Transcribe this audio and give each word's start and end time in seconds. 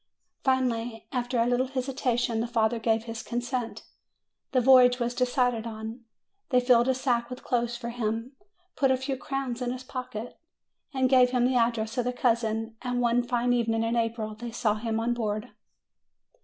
Finally, 0.43 1.05
after 1.11 1.37
a 1.37 1.45
little 1.45 1.67
hesitation, 1.67 2.39
the 2.39 2.47
father 2.47 2.79
gave 2.79 3.03
his 3.03 3.21
consent. 3.21 3.83
The 4.51 4.59
voyage 4.59 4.97
was 4.97 5.13
decided 5.13 5.67
on. 5.67 6.05
They 6.49 6.59
filled 6.59 6.87
a 6.87 6.95
sack 6.95 7.29
with 7.29 7.43
clothes 7.43 7.77
for 7.77 7.89
him, 7.91 8.31
put 8.75 8.89
a 8.89 8.97
few 8.97 9.15
crowns 9.15 9.61
in 9.61 9.69
his 9.71 9.83
pocket, 9.83 10.39
and 10.91 11.07
gave 11.07 11.29
him 11.29 11.45
the 11.45 11.53
address 11.55 11.99
of 11.99 12.05
the 12.05 12.13
cousin; 12.13 12.77
and 12.81 12.99
one 12.99 13.21
fine 13.21 13.53
evening 13.53 13.83
in 13.83 13.95
April 13.95 14.33
they 14.33 14.49
saw 14.49 14.73
him 14.73 14.99
on 14.99 15.13
board. 15.13 15.51